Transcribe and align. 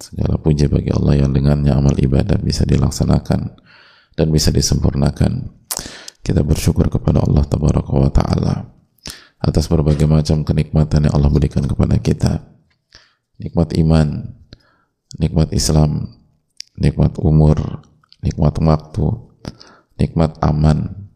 segala 0.00 0.36
puji 0.40 0.68
bagi 0.68 0.90
Allah 0.92 1.24
yang 1.24 1.30
dengannya 1.32 1.72
amal 1.72 1.96
ibadah 1.96 2.36
bisa 2.40 2.64
dilaksanakan 2.68 3.56
dan 4.16 4.26
bisa 4.32 4.52
disempurnakan. 4.52 5.52
Kita 6.24 6.42
bersyukur 6.42 6.90
kepada 6.90 7.22
Allah 7.22 7.46
tabaraka 7.46 7.92
wa 7.94 8.10
ta'ala 8.10 8.54
atas 9.38 9.70
berbagai 9.70 10.10
macam 10.10 10.42
kenikmatan 10.42 11.06
yang 11.06 11.14
Allah 11.14 11.30
berikan 11.30 11.62
kepada 11.62 11.96
kita. 12.02 12.42
Nikmat 13.38 13.76
iman 13.78 14.36
nikmat 15.14 15.54
Islam 15.54 16.18
nikmat 16.74 17.16
umur 17.22 17.86
nikmat 18.20 18.58
waktu 18.58 19.06
nikmat 19.96 20.34
aman 20.42 21.08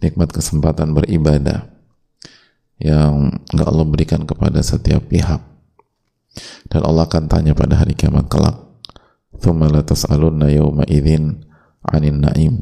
nikmat 0.00 0.30
kesempatan 0.32 0.96
beribadah 0.96 1.68
yang 2.80 3.42
enggak 3.52 3.68
Allah 3.68 3.86
berikan 3.90 4.22
kepada 4.24 4.64
setiap 4.64 5.04
pihak 5.10 5.42
dan 6.70 6.80
Allah 6.86 7.06
akan 7.10 7.26
tanya 7.26 7.52
pada 7.52 7.78
hari 7.80 7.98
kiamat 7.98 8.30
kelak 8.30 8.70
yawma 9.40 10.84
idzin 10.86 11.44
'anil 11.86 12.18
na'im. 12.20 12.54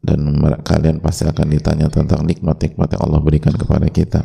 Dan 0.00 0.40
kalian 0.64 1.04
pasti 1.04 1.28
akan 1.28 1.52
ditanya 1.52 1.92
tentang 1.92 2.24
nikmat-nikmat 2.24 2.88
yang 2.96 3.02
Allah 3.04 3.20
berikan 3.20 3.52
kepada 3.52 3.84
kita. 3.92 4.24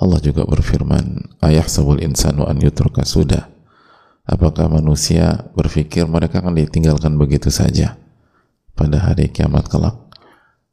Allah 0.00 0.22
juga 0.22 0.46
berfirman 0.46 1.36
ayah 1.44 1.66
sabul 1.66 1.98
insanu 2.00 2.46
an 2.46 2.56
yutruka 2.62 3.04
sudah 3.04 3.50
apakah 4.24 4.70
manusia 4.70 5.50
berpikir 5.52 6.06
mereka 6.08 6.40
akan 6.40 6.56
ditinggalkan 6.56 7.18
begitu 7.20 7.50
saja 7.52 8.00
pada 8.72 8.96
hari 9.02 9.28
kiamat 9.28 9.66
kelak? 9.66 9.98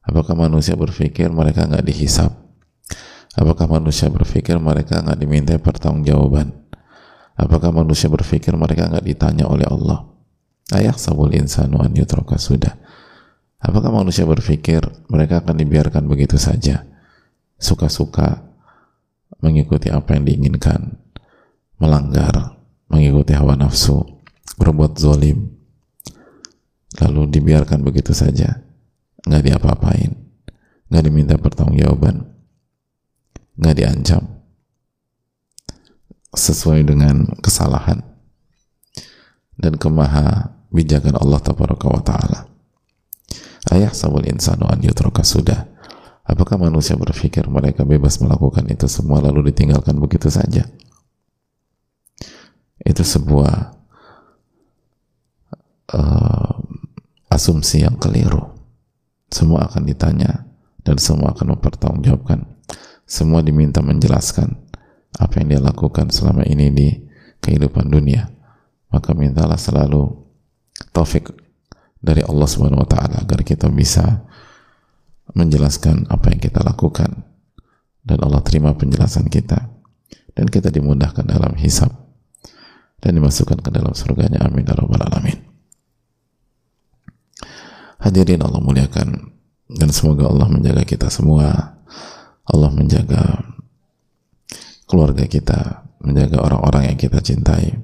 Apakah 0.00 0.32
manusia 0.32 0.72
berpikir 0.78 1.28
mereka 1.28 1.68
nggak 1.68 1.84
dihisap 1.84 2.32
Apakah 3.38 3.70
manusia 3.70 4.10
berpikir 4.10 4.58
mereka 4.58 4.98
nggak 4.98 5.18
diminta 5.22 5.54
pertanggungjawaban? 5.62 6.50
Apakah 7.38 7.70
manusia 7.70 8.10
berpikir 8.10 8.50
mereka 8.58 8.90
nggak 8.90 9.06
ditanya 9.06 9.46
oleh 9.46 9.62
Allah? 9.62 10.10
Ayah 10.74 10.98
sabul 10.98 11.30
insanu 11.30 11.78
an 11.78 11.94
yutroka 11.94 12.34
sudah. 12.34 12.74
Apakah 13.62 13.94
manusia 13.94 14.26
berpikir 14.26 14.82
mereka 15.06 15.38
akan 15.38 15.54
dibiarkan 15.54 16.10
begitu 16.10 16.34
saja? 16.34 16.82
Suka-suka 17.62 18.42
mengikuti 19.38 19.86
apa 19.86 20.18
yang 20.18 20.26
diinginkan, 20.26 20.98
melanggar, 21.78 22.58
mengikuti 22.90 23.38
hawa 23.38 23.54
nafsu, 23.54 24.02
berbuat 24.58 24.98
zolim, 24.98 25.46
lalu 26.98 27.30
dibiarkan 27.30 27.86
begitu 27.86 28.10
saja, 28.10 28.66
nggak 29.22 29.42
diapa-apain, 29.46 30.10
nggak 30.90 31.04
diminta 31.06 31.34
pertanggungjawaban 31.38 32.27
nggak 33.58 33.76
diancam. 33.76 34.22
Sesuai 36.32 36.86
dengan 36.86 37.26
kesalahan 37.42 38.04
dan 39.58 39.74
kemaha 39.74 40.54
bijakan 40.70 41.18
Allah 41.18 41.40
wa 41.42 42.02
ta'ala. 42.04 42.40
Ayah 43.74 43.92
sabul 43.92 44.24
insanu 44.24 44.64
an 44.70 44.80
yutroka 44.80 45.26
sudah. 45.26 45.66
Apakah 46.28 46.60
manusia 46.60 46.92
berpikir 46.94 47.48
mereka 47.48 47.88
bebas 47.88 48.20
melakukan 48.20 48.68
itu 48.68 48.84
semua 48.84 49.24
lalu 49.24 49.48
ditinggalkan 49.48 49.96
begitu 49.96 50.28
saja? 50.28 50.68
Itu 52.84 53.00
sebuah 53.00 53.72
uh, 55.96 56.52
asumsi 57.32 57.80
yang 57.80 57.96
keliru. 57.96 58.44
Semua 59.32 59.72
akan 59.72 59.88
ditanya 59.88 60.44
dan 60.84 61.00
semua 61.00 61.32
akan 61.32 61.56
mempertanggungjawabkan 61.56 62.57
semua 63.08 63.40
diminta 63.40 63.80
menjelaskan 63.80 64.52
apa 65.16 65.40
yang 65.40 65.56
dia 65.56 65.62
lakukan 65.64 66.12
selama 66.12 66.44
ini 66.44 66.68
di 66.68 66.88
kehidupan 67.40 67.88
dunia. 67.88 68.28
Maka 68.92 69.16
mintalah 69.16 69.56
selalu 69.56 70.12
taufik 70.92 71.32
dari 71.98 72.20
Allah 72.20 72.44
Subhanahu 72.44 72.84
wa 72.84 72.88
taala 72.88 73.24
agar 73.24 73.40
kita 73.42 73.72
bisa 73.72 74.28
menjelaskan 75.32 76.04
apa 76.12 76.36
yang 76.36 76.40
kita 76.40 76.60
lakukan. 76.60 77.24
Dan 78.04 78.24
Allah 78.24 78.44
terima 78.44 78.72
penjelasan 78.76 79.28
kita. 79.28 79.68
Dan 80.32 80.48
kita 80.48 80.72
dimudahkan 80.72 81.24
dalam 81.24 81.56
hisab. 81.60 81.92
Dan 83.00 83.20
dimasukkan 83.20 83.60
ke 83.60 83.70
dalam 83.72 83.92
surganya. 83.92 84.44
Amin. 84.48 84.64
Ya 84.64 84.72
rabbal 84.72 85.04
alamin. 85.04 85.36
Hadirin 88.00 88.40
Allah 88.40 88.60
muliakan. 88.64 89.36
Dan 89.68 89.92
semoga 89.92 90.24
Allah 90.32 90.48
menjaga 90.48 90.88
kita 90.88 91.12
semua 91.12 91.77
Allah 92.48 92.70
menjaga 92.72 93.22
keluarga 94.88 95.28
kita, 95.28 95.84
menjaga 96.00 96.40
orang-orang 96.40 96.92
yang 96.92 96.98
kita 96.98 97.20
cintai. 97.20 97.76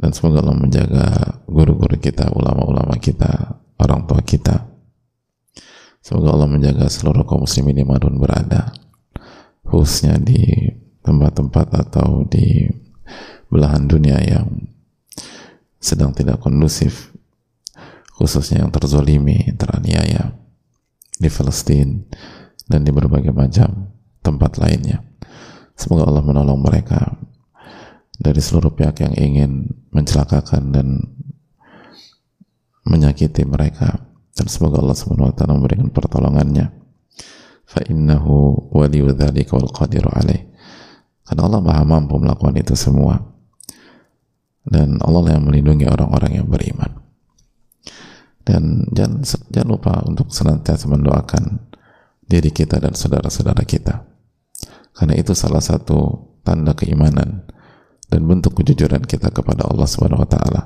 Dan 0.00 0.16
semoga 0.16 0.40
Allah 0.40 0.56
menjaga 0.56 1.06
guru-guru 1.44 2.00
kita, 2.00 2.32
ulama-ulama 2.32 2.96
kita, 2.96 3.60
orang 3.76 4.08
tua 4.08 4.22
kita. 4.24 4.70
Semoga 6.00 6.32
Allah 6.32 6.48
menjaga 6.48 6.88
seluruh 6.88 7.28
kaum 7.28 7.44
muslimin 7.44 7.76
di 7.76 7.84
mana 7.84 8.00
pun 8.00 8.16
berada, 8.16 8.72
khususnya 9.68 10.16
di 10.16 10.40
tempat-tempat 11.04 11.68
atau 11.76 12.24
di 12.24 12.64
belahan 13.52 13.84
dunia 13.84 14.16
yang 14.24 14.48
sedang 15.76 16.16
tidak 16.16 16.40
kondusif, 16.40 17.12
khususnya 18.16 18.64
yang 18.64 18.72
terzolimi, 18.72 19.52
teraniaya 19.60 20.32
di 21.20 21.28
Palestina, 21.28 22.00
dan 22.70 22.86
di 22.86 22.94
berbagai 22.94 23.34
macam 23.34 23.90
tempat 24.22 24.62
lainnya. 24.62 25.02
Semoga 25.74 26.06
Allah 26.06 26.22
menolong 26.22 26.62
mereka 26.62 27.18
dari 28.14 28.38
seluruh 28.38 28.70
pihak 28.70 29.02
yang 29.02 29.14
ingin 29.18 29.50
mencelakakan 29.90 30.70
dan 30.70 30.86
menyakiti 32.86 33.42
mereka. 33.42 34.06
Dan 34.30 34.46
semoga 34.46 34.78
Allah 34.78 34.94
SWT 34.94 35.42
memberikan 35.50 35.90
pertolongannya. 35.90 36.70
Fa 37.66 37.82
innahu 37.90 38.70
wal 38.72 38.94
karena 41.30 41.46
Allah 41.46 41.62
maha 41.62 41.86
mampu 41.86 42.18
melakukan 42.18 42.58
itu 42.58 42.74
semua. 42.74 43.22
Dan 44.66 44.98
Allah 44.98 45.38
yang 45.38 45.46
melindungi 45.46 45.86
orang-orang 45.86 46.42
yang 46.42 46.46
beriman. 46.50 46.90
Dan 48.42 48.90
jangan, 48.90 49.22
jangan 49.54 49.68
lupa 49.70 50.02
untuk 50.10 50.34
senantiasa 50.34 50.90
mendoakan 50.90 51.69
diri 52.30 52.54
kita 52.54 52.78
dan 52.78 52.94
saudara-saudara 52.94 53.66
kita. 53.66 54.06
Karena 54.94 55.18
itu 55.18 55.34
salah 55.34 55.58
satu 55.58 56.30
tanda 56.46 56.78
keimanan 56.78 57.42
dan 58.06 58.20
bentuk 58.22 58.62
kejujuran 58.62 59.02
kita 59.02 59.34
kepada 59.34 59.66
Allah 59.66 59.86
Subhanahu 59.90 60.22
wa 60.22 60.30
taala. 60.30 60.62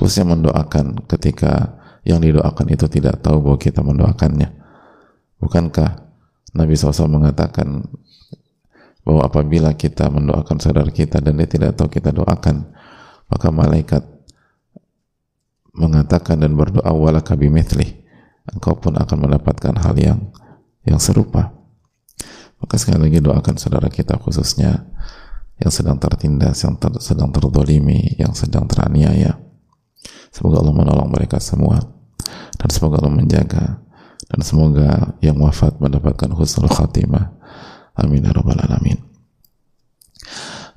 Khususnya 0.00 0.32
mendoakan 0.32 1.04
ketika 1.04 1.76
yang 2.08 2.24
didoakan 2.24 2.72
itu 2.72 2.88
tidak 2.88 3.20
tahu 3.20 3.44
bahwa 3.44 3.58
kita 3.60 3.84
mendoakannya. 3.84 4.48
Bukankah 5.38 6.08
Nabi 6.56 6.72
SAW 6.74 7.12
mengatakan 7.12 7.84
bahwa 9.04 9.28
apabila 9.28 9.76
kita 9.76 10.08
mendoakan 10.08 10.56
saudara 10.58 10.88
kita 10.88 11.20
dan 11.20 11.36
dia 11.36 11.46
tidak 11.46 11.76
tahu 11.76 11.92
kita 11.92 12.10
doakan, 12.10 12.72
maka 13.28 13.48
malaikat 13.52 14.02
mengatakan 15.76 16.42
dan 16.42 16.58
berdoa 16.58 16.90
walaka 16.90 17.38
bimithli 17.38 18.02
engkau 18.50 18.74
pun 18.80 18.96
akan 18.96 19.28
mendapatkan 19.28 19.74
hal 19.78 19.94
yang 19.94 20.18
yang 20.86 21.00
serupa. 21.00 21.54
Maka 22.58 22.74
sekali 22.78 23.08
lagi 23.08 23.18
doakan 23.22 23.54
saudara 23.54 23.86
kita 23.86 24.18
khususnya 24.18 24.86
yang 25.58 25.70
sedang 25.74 25.98
tertindas, 25.98 26.62
yang 26.62 26.78
ter, 26.78 26.90
sedang 27.02 27.30
terdolimi, 27.30 28.14
yang 28.18 28.34
sedang 28.34 28.66
teraniaya. 28.66 29.38
Semoga 30.30 30.62
Allah 30.62 30.74
menolong 30.74 31.10
mereka 31.10 31.42
semua 31.42 31.78
dan 32.58 32.68
semoga 32.70 33.02
Allah 33.02 33.14
menjaga 33.14 33.82
dan 34.28 34.40
semoga 34.44 35.14
yang 35.24 35.38
wafat 35.40 35.78
mendapatkan 35.78 36.30
husnul 36.34 36.70
khatimah. 36.70 37.34
Amin 37.98 38.22
ya 38.22 38.30
rabbal 38.30 38.60
alamin. 38.60 38.98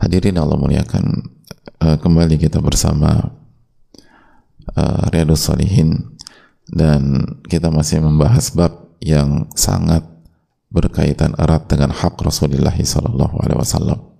Hadirin 0.01 0.42
Allah 0.42 0.57
muliakan 0.57 1.06
uh, 1.86 1.97
kembali 2.01 2.42
kita 2.42 2.57
bersama 2.57 3.38
uh, 4.74 5.04
Riyadus 5.13 5.45
Salihin 5.45 6.18
dan 6.65 7.21
kita 7.45 7.69
masih 7.69 8.01
membahas 8.01 8.50
bab 8.56 8.90
yang 9.01 9.50
sangat 9.57 10.06
berkaitan 10.71 11.36
erat 11.36 11.68
dengan 11.68 11.92
hak 11.92 12.15
Rasulullah 12.21 12.74
Sallallahu 12.74 13.42
Alaihi 13.44 13.59
Wasallam. 13.59 14.12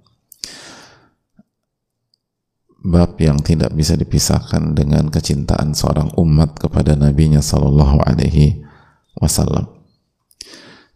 bab 2.82 3.14
yang 3.22 3.38
tidak 3.46 3.78
bisa 3.78 3.94
dipisahkan 3.94 4.74
dengan 4.74 5.14
kecintaan 5.14 5.78
seorang 5.78 6.10
umat 6.18 6.58
kepada 6.58 6.98
nabinya 6.98 7.38
sallallahu 7.38 8.02
alaihi 8.02 8.66
wasallam. 9.22 9.70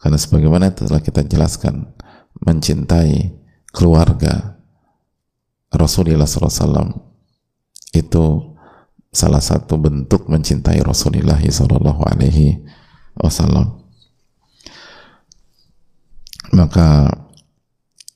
Karena 0.01 0.17
sebagaimana 0.17 0.73
telah 0.73 1.01
kita 1.01 1.21
jelaskan, 1.25 1.93
mencintai 2.41 3.37
keluarga 3.69 4.59
Rasulullah 5.71 6.29
SAW 6.29 6.93
itu 7.95 8.25
salah 9.09 9.39
satu 9.39 9.79
bentuk 9.79 10.27
mencintai 10.27 10.83
Rasulullah 10.83 11.39
Alaihi 11.39 12.59
Wasallam. 13.19 13.81
Maka 16.55 17.09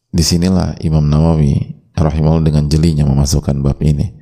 di 0.09 0.23
sinilah 0.23 0.79
Imam 0.79 1.05
Nawawi 1.05 1.75
rahimahullah 1.93 2.45
dengan 2.47 2.65
jelinya 2.71 3.03
memasukkan 3.05 3.59
bab 3.59 3.77
ini 3.83 4.15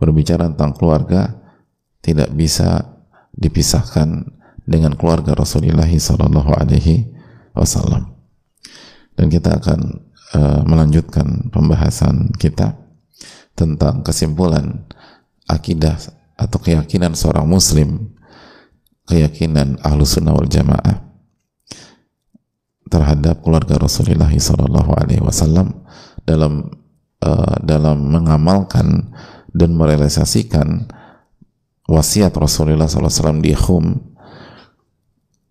berbicara 0.00 0.50
tentang 0.50 0.74
keluarga 0.74 1.38
tidak 2.00 2.32
bisa 2.34 2.98
dipisahkan 3.36 4.26
dengan 4.66 4.96
keluarga 4.96 5.36
Rasulullah 5.36 5.86
Sallallahu 5.86 6.50
Alaihi 6.56 7.08
Wasallam 7.54 8.10
dan 9.20 9.26
kita 9.28 9.60
akan 9.60 9.80
uh, 10.32 10.62
melanjutkan 10.64 11.52
pembahasan 11.52 12.32
kita 12.40 12.72
tentang 13.52 14.00
kesimpulan 14.00 14.88
akidah 15.44 16.00
atau 16.40 16.56
keyakinan 16.56 17.12
seorang 17.12 17.44
muslim 17.44 18.16
keyakinan 19.10 19.82
ahlu 19.82 20.06
sunnah 20.06 20.30
wal 20.30 20.46
jamaah 20.46 21.02
terhadap 22.86 23.42
keluarga 23.42 23.82
Rasulullah 23.82 24.30
Sallallahu 24.30 24.90
Alaihi 24.94 25.22
Wasallam 25.22 25.82
dalam 26.22 26.70
uh, 27.22 27.56
dalam 27.62 27.98
mengamalkan 28.06 29.10
dan 29.50 29.74
merealisasikan 29.74 30.90
wasiat 31.90 32.30
Rasulullah 32.38 32.86
SAW 32.86 33.42
di 33.42 33.50
Khum. 33.54 33.98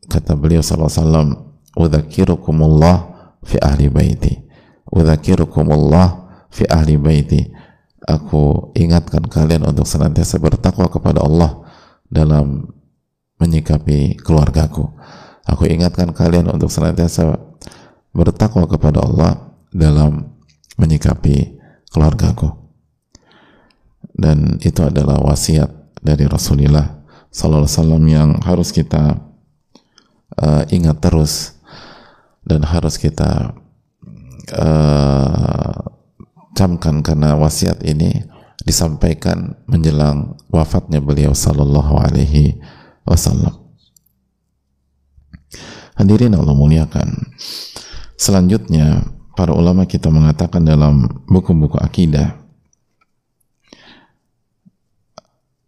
Kata 0.07 0.33
beliau 0.39 0.63
SAW 0.63 1.35
udhakirukumullah 1.75 2.97
fi 3.43 3.59
ahli 3.59 3.91
baiti. 3.91 4.39
Udhakirukumullah 4.89 6.07
fi 6.49 6.63
ahli 6.65 6.95
baiti. 6.95 7.43
Aku 8.07 8.73
ingatkan 8.73 9.27
kalian 9.27 9.67
untuk 9.67 9.85
senantiasa 9.85 10.41
bertakwa 10.41 10.89
kepada 10.89 11.21
Allah 11.21 11.61
dalam 12.09 12.65
menyikapi 13.39 14.19
keluargaku 14.19 14.91
aku 15.47 15.63
ingatkan 15.65 16.11
kalian 16.11 16.51
untuk 16.51 16.69
senantiasa 16.69 17.39
bertakwa 18.13 18.67
kepada 18.67 19.01
Allah 19.01 19.55
dalam 19.71 20.35
menyikapi 20.75 21.57
keluargaku 21.89 22.51
dan 24.13 24.59
itu 24.59 24.83
adalah 24.83 25.17
wasiat 25.23 25.71
dari 26.03 26.27
Rasulullah 26.27 26.99
Sallallahu 27.29 27.65
Alaihi 27.65 27.77
Wasallam 27.77 28.03
yang 28.09 28.29
harus 28.43 28.69
kita 28.73 29.21
uh, 30.41 30.63
ingat 30.73 30.99
terus 30.99 31.55
dan 32.43 32.65
harus 32.65 32.97
kita 32.97 33.53
uh, 34.57 35.79
camkan 36.57 37.05
karena 37.05 37.37
wasiat 37.37 37.79
ini 37.85 38.25
disampaikan 38.65 39.55
menjelang 39.69 40.35
wafatnya 40.49 40.99
beliau 40.99 41.31
Sallallahu 41.31 41.95
Alaihi 41.95 42.59
Wasallam. 42.59 42.78
Hadirin 45.99 46.35
Allah 46.35 46.55
muliakan. 46.55 47.35
Selanjutnya 48.15 49.03
para 49.39 49.55
ulama 49.55 49.87
kita 49.87 50.11
mengatakan 50.11 50.63
dalam 50.63 51.07
buku-buku 51.27 51.79
akidah 51.79 52.39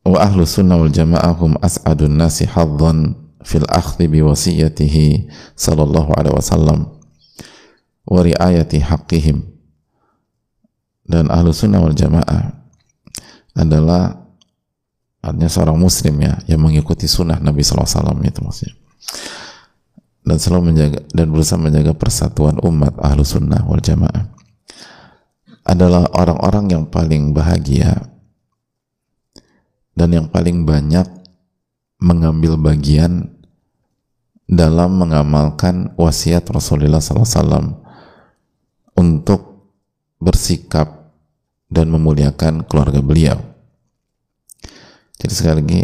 wa 0.03 0.17
ahlu 0.19 0.43
sunnah 0.43 0.75
wal 0.75 0.91
jamaah 0.91 1.31
hum 1.39 1.55
as'adun 1.63 2.19
nasi 2.19 2.43
haddan 2.43 3.15
fil 3.47 3.63
akhdhi 3.71 4.11
bi 4.11 4.19
wasiyatihi 4.19 5.31
sallallahu 5.55 6.11
alaihi 6.19 6.35
wasallam 6.35 6.99
wa 8.03 8.19
riayati 8.19 8.83
haqqihim 8.83 9.45
dan 11.07 11.31
ahlu 11.31 11.55
sunnah 11.55 11.79
wal 11.79 11.95
jamaah 11.95 12.59
adalah 13.55 14.20
artinya 15.21 15.49
seorang 15.49 15.77
muslim 15.77 16.17
ya 16.21 16.33
yang 16.49 16.61
mengikuti 16.61 17.05
sunnah 17.05 17.37
Nabi 17.37 17.61
wasallam 17.61 18.17
itu 18.25 18.41
maksudnya 18.41 18.73
dan 20.21 20.37
selalu 20.37 20.73
menjaga 20.73 20.99
dan 21.13 21.27
berusaha 21.33 21.57
menjaga 21.57 21.93
persatuan 21.97 22.57
umat 22.61 22.93
ahlu 23.01 23.25
sunnah 23.25 23.61
wal 23.65 23.81
jamaah 23.81 24.29
adalah 25.65 26.09
orang-orang 26.17 26.73
yang 26.73 26.83
paling 26.89 27.33
bahagia 27.33 28.09
dan 29.93 30.09
yang 30.09 30.27
paling 30.29 30.65
banyak 30.65 31.05
mengambil 32.01 32.57
bagian 32.57 33.29
dalam 34.49 34.97
mengamalkan 34.99 35.93
wasiat 35.95 36.43
Rasulullah 36.49 36.99
SAW 36.99 37.77
untuk 38.97 39.71
bersikap 40.19 41.13
dan 41.71 41.87
memuliakan 41.87 42.67
keluarga 42.67 42.99
beliau. 42.99 43.39
Jadi 45.21 45.33
sekali 45.37 45.55
lagi 45.61 45.81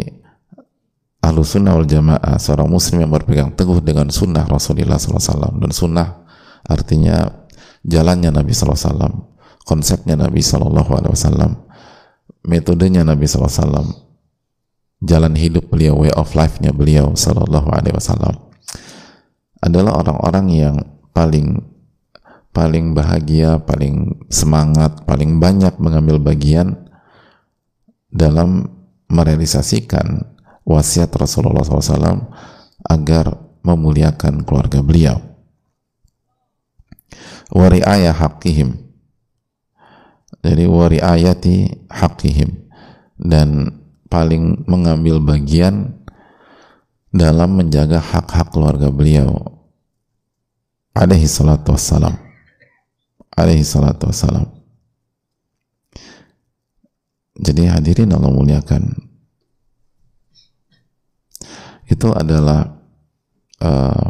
ahlu 1.22 1.46
sunnah 1.46 1.78
wal 1.78 1.86
jamaah 1.86 2.34
seorang 2.38 2.66
muslim 2.66 3.06
yang 3.06 3.12
berpegang 3.14 3.54
teguh 3.54 3.78
dengan 3.78 4.10
sunnah 4.10 4.46
Rasulullah 4.46 4.98
SAW 4.98 5.62
dan 5.62 5.70
sunnah 5.70 6.26
artinya 6.66 7.46
jalannya 7.86 8.34
Nabi 8.34 8.50
SAW 8.50 9.28
konsepnya 9.62 10.18
Nabi 10.18 10.42
SAW 10.42 10.82
metodenya 12.46 13.02
Nabi 13.06 13.28
SAW 13.28 13.86
jalan 15.04 15.34
hidup 15.38 15.70
beliau 15.70 16.02
way 16.02 16.10
of 16.14 16.34
life-nya 16.34 16.74
beliau 16.74 17.14
SAW 17.14 17.46
adalah 19.58 19.92
orang-orang 20.02 20.46
yang 20.54 20.76
paling 21.10 21.62
paling 22.54 22.90
bahagia, 22.90 23.62
paling 23.62 24.26
semangat, 24.34 25.06
paling 25.06 25.38
banyak 25.38 25.78
mengambil 25.78 26.18
bagian 26.18 26.90
dalam 28.10 28.77
merealisasikan 29.08 30.38
wasiat 30.68 31.08
Rasulullah 31.16 31.64
SAW 31.64 32.28
agar 32.84 33.36
memuliakan 33.64 34.44
keluarga 34.44 34.84
beliau. 34.84 35.18
Wari'ayah 37.48 38.12
haqqihim. 38.12 38.76
Jadi 40.44 40.64
wari'ayati 40.68 41.88
haqqihim. 41.88 42.68
Dan 43.18 43.80
paling 44.12 44.68
mengambil 44.68 45.18
bagian 45.18 46.04
dalam 47.10 47.56
menjaga 47.56 47.98
hak-hak 47.98 48.52
keluarga 48.52 48.92
beliau. 48.92 49.32
Alaihi 50.92 51.26
salatu 51.26 51.72
wassalam. 51.72 52.14
Alaihi 53.32 53.64
salatu 53.64 54.12
wassalam. 54.12 54.57
Jadi 57.38 57.70
hadirin 57.70 58.10
Allah 58.10 58.34
muliakan. 58.34 58.90
Itu 61.88 62.12
adalah 62.12 62.82
uh, 63.62 64.08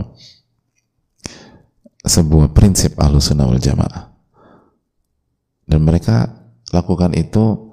sebuah 2.03 2.57
prinsip 2.57 2.97
ahlu 2.97 3.21
sunnah 3.21 3.47
wal 3.47 3.61
jamaah. 3.61 4.11
Dan 5.69 5.85
mereka 5.85 6.33
lakukan 6.73 7.13
itu 7.13 7.69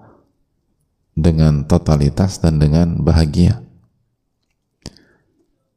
dengan 1.16 1.64
totalitas 1.64 2.44
dan 2.44 2.60
dengan 2.60 3.00
bahagia. 3.00 3.64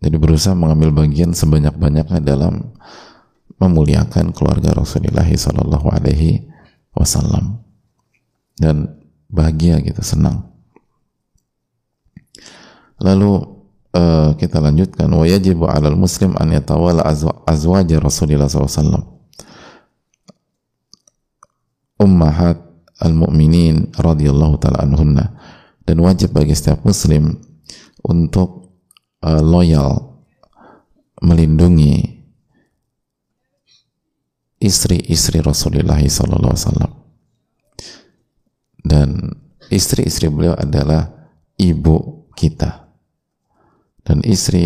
Jadi 0.03 0.17
berusaha 0.19 0.55
mengambil 0.59 1.07
bagian 1.07 1.31
sebanyak-banyaknya 1.31 2.19
dalam 2.23 2.75
memuliakan 3.59 4.35
keluarga 4.35 4.75
Rasulullah 4.75 5.27
Sallallahu 5.27 5.91
Alaihi 5.91 6.47
Wasallam. 6.95 7.63
Dan 8.59 8.98
bahagia 9.29 9.79
gitu 9.85 10.01
senang. 10.01 10.49
Lalu 12.99 13.45
uh, 13.95 14.35
kita 14.35 14.59
lanjutkan 14.59 15.07
wa 15.13 15.23
yajibu 15.23 15.69
'alal 15.69 15.95
muslim 15.95 16.35
an 16.41 16.51
yatawala 16.51 17.07
azwaj 17.47 17.89
Rasulillah 18.01 18.51
SAW 18.51 19.21
ummahat 21.99 22.59
al-mu'minin 22.99 23.95
radhiyallahu 23.95 24.59
taala 24.59 24.83
anhunna. 24.83 25.35
Dan 25.83 26.05
wajib 26.05 26.37
bagi 26.37 26.53
setiap 26.53 26.85
muslim 26.85 27.39
untuk 28.05 28.77
uh, 29.25 29.41
loyal 29.41 30.21
melindungi 31.19 32.23
istri-istri 34.59 35.39
Rasulullah 35.43 35.99
wasallam 35.99 37.08
dan 38.89 39.37
istri-istri 39.69 40.33
beliau 40.33 40.57
adalah 40.57 41.13
ibu 41.61 42.25
kita. 42.33 42.89
Dan 44.01 44.25
istri 44.25 44.65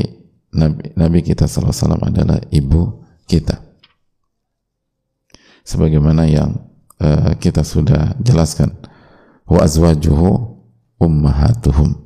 Nabi, 0.55 0.95
Nabi 0.95 1.19
kita 1.27 1.51
SAW 1.51 1.99
adalah 2.07 2.39
ibu 2.55 3.03
kita. 3.27 3.59
Sebagaimana 5.67 6.31
yang 6.31 6.63
uh, 7.03 7.35
kita 7.43 7.67
sudah 7.67 8.15
jelaskan. 8.23 8.71
Wa 9.51 9.67
azwajuhu 9.67 10.31
ummahatuhum. 11.03 11.99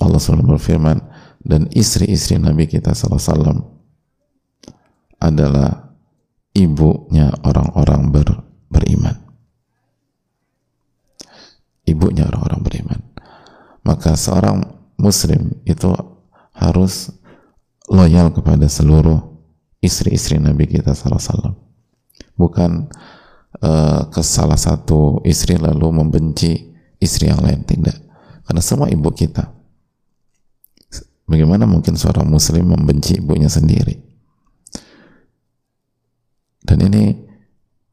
Allah 0.00 0.18
SWT 0.18 0.56
berfirman 0.56 0.98
dan 1.44 1.68
istri-istri 1.76 2.40
Nabi 2.40 2.64
kita 2.64 2.96
SAW 2.96 3.68
adalah 5.20 5.94
ibunya 6.56 7.30
orang-orang 7.44 8.10
ber, 8.10 8.28
beriman 8.66 9.31
ibunya 11.92 12.26
orang-orang 12.26 12.60
beriman. 12.64 13.00
Maka 13.84 14.16
seorang 14.16 14.62
muslim 14.96 15.60
itu 15.68 15.90
harus 16.56 17.10
loyal 17.90 18.30
kepada 18.32 18.66
seluruh 18.70 19.18
istri-istri 19.82 20.38
Nabi 20.38 20.70
kita 20.70 20.94
SAW 20.94 21.58
bukan 22.38 22.88
uh, 23.60 24.08
ke 24.08 24.22
salah 24.22 24.56
satu 24.56 25.20
istri 25.26 25.58
lalu 25.58 25.90
membenci 25.90 26.72
istri 27.02 27.28
yang 27.28 27.42
lain 27.42 27.66
tidak. 27.66 27.98
Karena 28.46 28.62
semua 28.62 28.86
ibu 28.90 29.10
kita. 29.10 29.50
Bagaimana 31.26 31.64
mungkin 31.64 31.94
seorang 31.94 32.26
muslim 32.26 32.74
membenci 32.74 33.18
ibunya 33.18 33.46
sendiri? 33.46 33.94
Dan 36.62 36.78
ini 36.86 37.14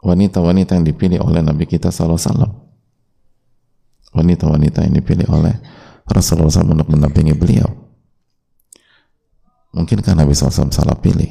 wanita-wanita 0.02 0.78
yang 0.78 0.86
dipilih 0.86 1.20
oleh 1.26 1.42
Nabi 1.42 1.66
kita 1.66 1.90
SAW 1.90 2.69
wanita-wanita 4.14 4.86
yang 4.86 4.96
dipilih 4.98 5.28
oleh 5.30 5.56
Rasulullah 6.10 6.50
SAW 6.50 6.74
untuk 6.74 6.90
mendampingi 6.90 7.38
beliau. 7.38 7.70
Mungkinkah 9.70 10.18
Nabi 10.18 10.34
SAW 10.34 10.74
salah 10.74 10.98
pilih. 10.98 11.30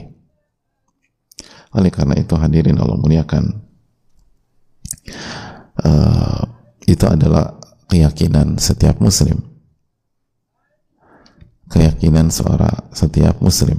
Oleh 1.74 1.90
karena 1.90 2.14
itu 2.16 2.32
hadirin 2.38 2.78
Allah 2.78 2.96
muliakan 2.96 3.44
uh, 5.84 6.42
itu 6.86 7.04
adalah 7.04 7.58
keyakinan 7.90 8.56
setiap 8.56 9.02
muslim. 9.02 9.42
Keyakinan 11.68 12.32
seorang 12.32 12.88
setiap 12.96 13.44
muslim 13.44 13.76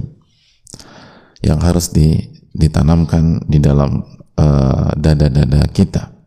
yang 1.42 1.58
harus 1.58 1.90
di, 1.90 2.30
ditanamkan 2.54 3.42
di 3.50 3.58
dalam 3.58 4.06
uh, 4.38 4.94
dada-dada 4.94 5.66
uh, 5.66 5.70
kita 5.74 6.19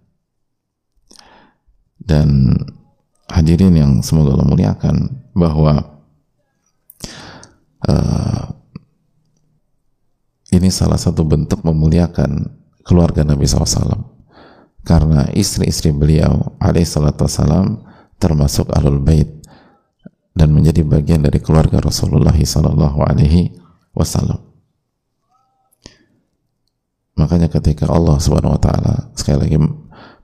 dan 2.04 2.58
hadirin 3.32 3.74
yang 3.74 3.92
semoga 4.04 4.36
Allah 4.36 4.50
muliakan 4.50 4.96
bahwa 5.34 6.04
uh, 7.88 8.44
ini 10.54 10.70
salah 10.70 11.00
satu 11.02 11.26
bentuk 11.26 11.66
memuliakan 11.66 12.54
keluarga 12.86 13.26
Nabi 13.26 13.48
SAW 13.50 14.14
karena 14.84 15.32
istri-istri 15.34 15.96
beliau 15.96 16.54
alaihissalatu 16.60 17.26
wassalam 17.26 17.82
termasuk 18.20 18.70
ahlul 18.76 19.00
bait 19.00 19.32
dan 20.34 20.52
menjadi 20.52 20.84
bagian 20.84 21.24
dari 21.24 21.40
keluarga 21.40 21.80
Rasulullah 21.80 22.34
Wasallam. 23.94 24.42
Makanya 27.14 27.46
ketika 27.46 27.86
Allah 27.94 28.18
Subhanahu 28.18 28.58
Wa 28.58 28.62
Taala 28.66 28.94
sekali 29.14 29.38
lagi 29.46 29.58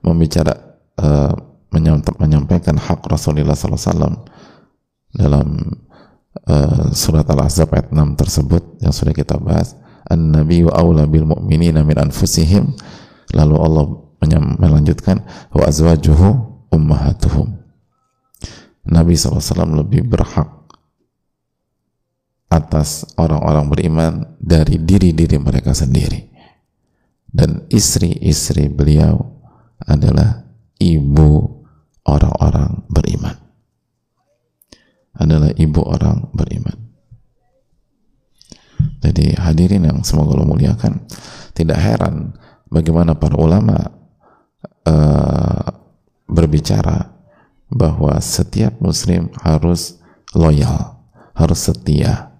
membicara 0.02 0.50
uh, 0.98 1.49
menyampaikan 1.70 2.74
hak 2.74 3.06
Rasulullah 3.06 3.54
SAW 3.54 4.26
dalam 5.14 5.48
uh, 6.46 6.90
surat 6.94 7.26
Al-Ahzab 7.26 7.70
ayat 7.74 7.88
6 7.94 8.20
tersebut 8.20 8.62
yang 8.82 8.94
sudah 8.94 9.14
kita 9.14 9.38
bahas. 9.38 9.78
An-nabi 10.10 10.66
wa 10.66 10.74
awla 10.74 11.06
bil 11.06 11.26
mu'minina 11.26 11.86
min 11.86 11.98
anfusihim. 11.98 12.74
Lalu 13.30 13.54
Allah 13.54 13.84
melanjutkan 14.58 15.22
wa 15.54 15.62
azwajuhu 15.66 16.28
ummahatuhum. 16.74 17.54
Nabi 18.90 19.14
SAW 19.14 19.86
lebih 19.86 20.02
berhak 20.10 20.50
atas 22.50 23.06
orang-orang 23.14 23.66
beriman 23.70 24.12
dari 24.42 24.82
diri-diri 24.82 25.38
mereka 25.38 25.70
sendiri. 25.70 26.26
Dan 27.30 27.70
istri-istri 27.70 28.66
beliau 28.66 29.38
adalah 29.86 30.50
ibu 30.82 31.59
orang-orang 32.10 32.82
beriman. 32.90 33.38
Adalah 35.14 35.54
ibu 35.54 35.80
orang 35.86 36.34
beriman. 36.34 36.78
Jadi 39.00 39.36
hadirin 39.36 39.86
yang 39.86 40.00
semoga 40.02 40.36
Allah 40.36 40.48
muliakan 40.48 41.04
tidak 41.54 41.78
heran 41.80 42.36
bagaimana 42.68 43.16
para 43.16 43.36
ulama 43.36 43.76
uh, 44.88 45.68
berbicara 46.28 47.12
bahwa 47.70 48.16
setiap 48.20 48.76
muslim 48.80 49.28
harus 49.40 50.00
loyal 50.32 51.00
harus 51.36 51.60
setia 51.64 52.32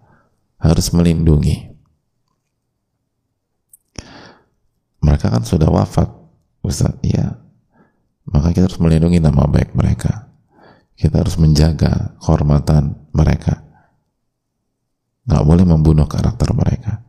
harus 0.60 0.92
melindungi. 0.92 1.72
Mereka 5.00 5.32
kan 5.32 5.44
sudah 5.48 5.72
wafat 5.72 6.12
Ustaz, 6.60 6.92
ya 7.00 7.39
maka 8.30 8.54
kita 8.54 8.70
harus 8.70 8.78
melindungi 8.78 9.18
nama 9.18 9.46
baik 9.46 9.74
mereka. 9.74 10.30
Kita 10.94 11.22
harus 11.22 11.34
menjaga 11.40 12.14
kehormatan 12.22 13.10
mereka. 13.10 13.66
Nggak 15.26 15.44
boleh 15.46 15.64
membunuh 15.66 16.06
karakter 16.06 16.50
mereka. 16.54 17.02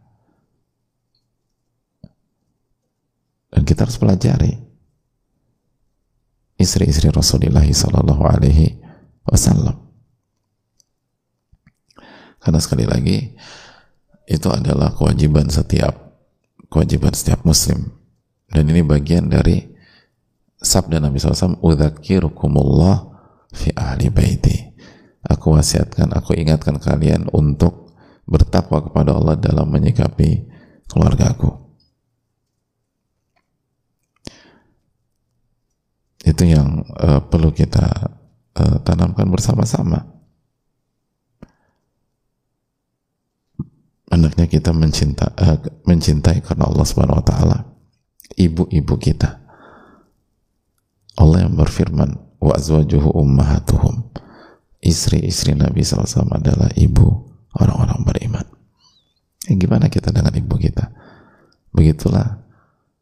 Dan 3.51 3.67
kita 3.67 3.83
harus 3.83 3.99
pelajari 3.99 4.53
istri-istri 6.55 7.11
Rasulullah 7.11 7.65
Sallallahu 7.65 8.23
Alaihi 8.23 8.79
Wasallam. 9.27 9.75
Karena 12.41 12.59
sekali 12.63 12.85
lagi 12.89 13.37
itu 14.25 14.47
adalah 14.49 14.95
kewajiban 14.95 15.51
setiap 15.51 15.93
kewajiban 16.71 17.11
setiap 17.11 17.43
muslim. 17.43 17.91
Dan 18.47 18.71
ini 18.71 18.81
bagian 18.81 19.27
dari 19.27 19.70
sabda 20.61 21.01
Nabi 21.01 21.17
SAW 21.17 21.59
udzakirukumullah 21.59 23.09
fi 23.51 23.73
ahli 23.73 24.07
baiti. 24.13 24.71
Aku 25.21 25.53
wasiatkan, 25.53 26.13
aku 26.17 26.33
ingatkan 26.33 26.81
kalian 26.81 27.29
untuk 27.33 27.93
bertakwa 28.25 28.81
kepada 28.81 29.13
Allah 29.13 29.37
dalam 29.37 29.69
menyikapi 29.69 30.49
keluargaku 30.89 31.61
itu 36.21 36.43
yang 36.45 36.85
uh, 37.01 37.21
perlu 37.25 37.49
kita 37.49 37.85
uh, 38.57 38.77
tanamkan 38.85 39.25
bersama-sama. 39.29 40.05
Anaknya 44.11 44.45
kita 44.45 44.75
mencinta, 44.75 45.31
uh, 45.39 45.57
mencintai 45.87 46.43
karena 46.43 46.67
Allah 46.67 46.85
Subhanahu 46.85 47.19
wa 47.19 47.25
taala. 47.25 47.57
Ibu-ibu 48.31 48.95
kita 48.95 49.40
Allah 51.19 51.47
yang 51.47 51.59
berfirman 51.59 52.15
wa 52.39 52.53
azwajuhu 52.55 53.11
ummahatuhum. 53.11 54.11
Istri-istri 54.81 55.53
Nabi 55.53 55.85
SAW 55.85 56.31
adalah 56.33 56.71
ibu 56.73 57.29
orang-orang 57.53 58.01
beriman. 58.01 58.45
Ya, 59.45 59.53
gimana 59.59 59.91
kita 59.91 60.09
dengan 60.09 60.33
ibu 60.33 60.57
kita? 60.57 60.89
Begitulah 61.69 62.41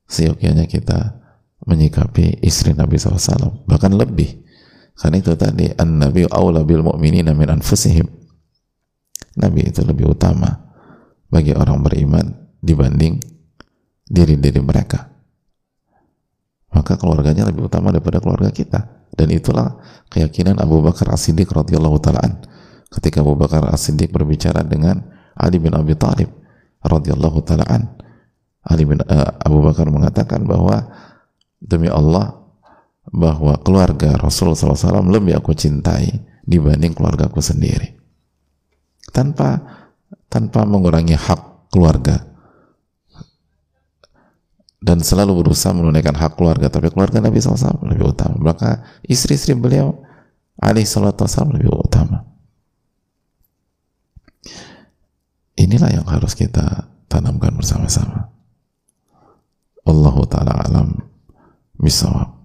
seyogyanya 0.09 0.67
kita 0.67 1.19
menyikapi 1.63 2.43
istri 2.43 2.75
Nabi 2.75 2.99
SAW 2.99 3.63
bahkan 3.69 3.95
lebih. 3.95 4.43
Karena 4.99 5.23
itu 5.23 5.31
tadi 5.39 5.71
an 5.79 6.03
nabi 6.03 6.27
aula 6.27 6.67
bil 6.67 6.83
mu'minina 6.83 7.31
min 7.31 7.47
anfusihim. 7.47 8.07
Nabi 9.39 9.71
itu 9.71 9.79
lebih 9.87 10.11
utama 10.11 10.51
bagi 11.31 11.55
orang 11.55 11.79
beriman 11.79 12.25
dibanding 12.59 13.23
diri-diri 14.03 14.59
mereka 14.59 15.08
maka 16.73 16.95
keluarganya 16.95 17.49
lebih 17.49 17.65
utama 17.65 17.89
daripada 17.89 18.21
keluarga 18.21 18.53
kita. 18.53 19.09
Dan 19.09 19.33
itulah 19.33 19.81
keyakinan 20.07 20.61
Abu 20.61 20.79
Bakar 20.85 21.09
As-Siddiq 21.11 21.49
radhiyallahu 21.49 21.97
taalaan 21.99 22.39
ketika 22.93 23.25
Abu 23.25 23.35
Bakar 23.35 23.65
As-Siddiq 23.67 24.13
berbicara 24.13 24.61
dengan 24.63 25.01
Ali 25.33 25.57
bin 25.57 25.73
Abi 25.73 25.97
Thalib 25.97 26.29
radhiyallahu 26.85 27.41
taalaan 27.43 27.99
Ali 28.63 28.85
bin 28.85 29.01
uh, 29.01 29.29
Abu 29.41 29.65
Bakar 29.65 29.89
mengatakan 29.89 30.45
bahwa 30.45 30.87
demi 31.57 31.89
Allah 31.89 32.37
bahwa 33.09 33.57
keluarga 33.65 34.13
Rasulullah 34.21 34.77
SAW 34.77 35.09
lebih 35.09 35.33
aku 35.41 35.57
cintai 35.57 36.13
dibanding 36.45 36.93
keluargaku 36.93 37.41
sendiri. 37.41 37.97
Tanpa 39.09 39.57
tanpa 40.29 40.61
mengurangi 40.69 41.17
hak 41.17 41.73
keluarga 41.73 42.28
dan 44.79 45.03
selalu 45.03 45.43
berusaha 45.43 45.75
menunaikan 45.75 46.15
hak 46.15 46.39
keluarga. 46.39 46.71
Tapi 46.71 46.91
keluarga 46.91 47.19
Nabi 47.19 47.39
SAW 47.39 47.83
lebih 47.83 48.15
utama. 48.15 48.35
Maka 48.39 48.83
istri-istri 49.03 49.55
beliau 49.55 49.99
alaih 50.59 50.87
salatu 50.87 51.27
wassalam 51.27 51.55
lebih 51.55 51.71
utama. 51.75 52.23
Inilah 55.59 55.91
yang 55.91 56.07
harus 56.07 56.31
kita 56.31 56.87
tanamkan 57.11 57.51
bersama-sama. 57.51 58.31
Allahu 59.83 60.23
Ta'ala 60.29 60.55
alam 60.63 60.95
misawab. 61.75 62.39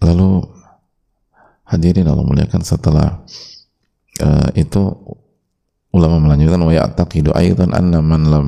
lalu 0.00 0.42
hadirin 1.68 2.08
Allah 2.08 2.26
muliakan 2.26 2.64
setelah 2.64 3.22
uh, 4.24 4.48
itu 4.56 4.82
ulama 5.90 6.22
melanjutkan 6.22 6.60
wa 6.62 6.72
ya'taqidu 6.72 7.34
aidan 7.34 7.74
anna 7.74 7.98
man 8.02 8.22
lam 8.26 8.46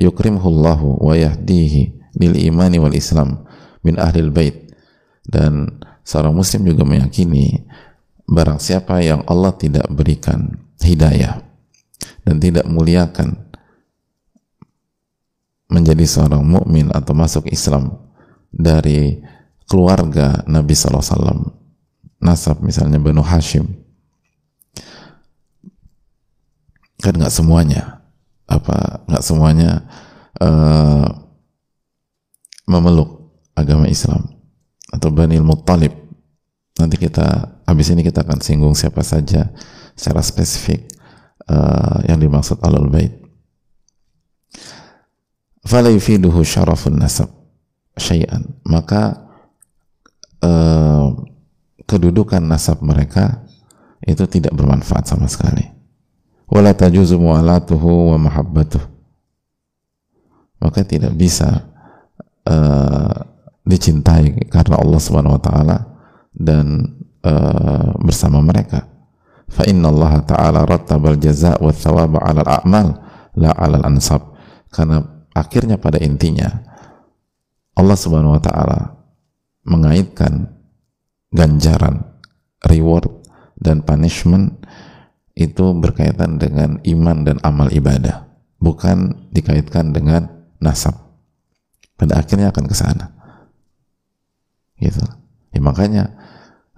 yukrimhu 0.00 0.42
Allahu 0.42 1.00
wa 1.04 1.14
yahdihi 1.16 2.12
lil 2.16 2.34
imani 2.36 2.80
wal 2.80 2.96
islam 2.96 3.44
min 3.84 4.00
ahlil 4.00 4.32
bait. 4.32 4.72
Dan 5.22 5.78
seorang 6.02 6.34
muslim 6.34 6.66
juga 6.66 6.82
meyakini 6.82 7.62
barang 8.26 8.58
siapa 8.58 8.98
yang 9.04 9.22
Allah 9.28 9.54
tidak 9.54 9.86
berikan 9.92 10.58
hidayah 10.82 11.42
dan 12.26 12.42
tidak 12.42 12.66
muliakan 12.66 13.38
menjadi 15.72 16.04
seorang 16.04 16.44
mukmin 16.44 16.92
atau 16.92 17.16
masuk 17.16 17.48
Islam 17.48 17.96
dari 18.52 19.24
keluarga 19.64 20.44
Nabi 20.44 20.76
SAW 20.76 21.48
nasab 22.20 22.60
misalnya 22.60 23.00
Banu 23.00 23.24
Hashim 23.24 23.81
kan 27.02 27.18
nggak 27.18 27.34
semuanya. 27.34 28.06
Apa 28.46 29.02
nggak 29.10 29.24
semuanya 29.26 29.82
uh, 30.38 31.06
memeluk 32.70 33.34
agama 33.58 33.90
Islam 33.90 34.38
atau 34.94 35.10
Bani 35.10 35.42
Muttalib 35.42 35.92
nanti 36.78 36.96
kita 36.96 37.58
habis 37.66 37.90
ini 37.90 38.06
kita 38.06 38.22
akan 38.22 38.38
singgung 38.38 38.74
siapa 38.78 39.02
saja 39.02 39.50
secara 39.98 40.22
spesifik 40.22 40.86
uh, 41.50 42.00
yang 42.06 42.22
dimaksud 42.22 42.62
alul 42.62 42.88
bait. 42.88 43.12
Fala 45.62 45.90
yufiduhu 45.90 46.42
syarafun 46.42 46.98
nasab 46.98 47.30
syai'an. 47.94 48.42
Maka 48.66 49.30
uh, 50.42 51.06
kedudukan 51.86 52.42
nasab 52.42 52.82
mereka 52.82 53.46
itu 54.02 54.26
tidak 54.26 54.54
bermanfaat 54.58 55.06
sama 55.06 55.30
sekali 55.30 55.81
wala 56.52 56.76
tajuzu 56.76 57.16
mu'alatuhu 57.16 58.12
wa 58.12 58.28
mahabbatuh. 58.28 58.84
Maka 60.60 60.84
tidak 60.84 61.16
bisa 61.16 61.72
uh, 62.44 63.16
dicintai 63.64 64.36
karena 64.52 64.76
Allah 64.76 65.00
Subhanahu 65.00 65.40
wa 65.40 65.42
taala 65.42 65.76
dan 66.36 66.92
uh, 67.24 67.96
bersama 68.04 68.44
mereka. 68.44 68.84
Fa 69.48 69.64
inna 69.64 69.88
Allah 69.88 70.20
taala 70.28 70.60
rattabal 70.68 71.16
jazaa 71.16 71.56
wa 71.56 71.72
thawaba 71.72 72.20
'ala 72.20 72.44
al-a'mal 72.44 72.88
la 73.40 73.50
'ala 73.56 73.80
al-ansab 73.80 74.36
karena 74.68 75.02
akhirnya 75.32 75.80
pada 75.80 75.96
intinya 76.04 76.62
Allah 77.72 77.96
Subhanahu 77.96 78.36
wa 78.36 78.42
taala 78.44 78.80
mengaitkan 79.64 80.52
ganjaran 81.32 82.04
reward 82.68 83.08
dan 83.58 83.80
punishment 83.82 84.61
itu 85.32 85.64
berkaitan 85.76 86.36
dengan 86.36 86.76
iman 86.84 87.24
dan 87.24 87.36
amal 87.40 87.72
ibadah 87.72 88.28
bukan 88.62 89.26
dikaitkan 89.34 89.90
dengan 89.90 90.30
nasab. 90.62 90.94
Pada 91.98 92.22
akhirnya 92.22 92.54
akan 92.54 92.64
ke 92.70 92.76
sana. 92.78 93.10
Gitu. 94.78 95.02
Ya, 95.52 95.60
makanya 95.60 96.14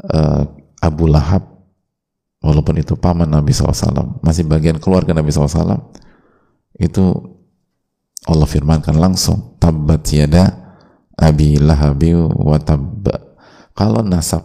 uh, 0.09 0.49
Abu 0.81 1.09
Lahab 1.09 1.45
walaupun 2.45 2.77
itu 2.81 2.97
paman 2.97 3.29
Nabi 3.29 3.57
SAW 3.57 4.21
masih 4.21 4.45
bagian 4.45 4.77
keluarga 4.77 5.17
Nabi 5.17 5.33
SAW 5.33 5.89
itu 6.77 7.05
Allah 8.29 8.49
firmankan 8.49 9.01
langsung 9.01 9.57
tabbat 9.57 10.05
yada 10.13 10.77
abi 11.17 11.57
lahabi 11.57 12.13
wa 12.17 12.59
tabba. 12.61 13.37
Kalau 13.73 14.05
nasab 14.05 14.45